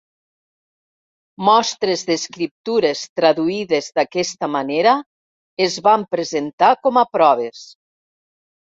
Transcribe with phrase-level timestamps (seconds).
[1.49, 4.95] Mostres d'escriptures traduïdes d'aquesta manera
[5.69, 7.65] es van presentar com a proves.